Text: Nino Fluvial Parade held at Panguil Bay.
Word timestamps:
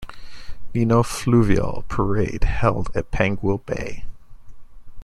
Nino 0.73 1.03
Fluvial 1.03 1.83
Parade 1.87 2.43
held 2.43 2.89
at 2.95 3.11
Panguil 3.11 3.63
Bay. 3.67 4.03